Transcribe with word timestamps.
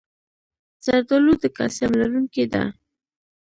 زردالو 0.85 1.33
د 1.43 1.45
کلسیم 1.55 1.91
لرونکی 2.01 2.45
ده. 2.53 2.63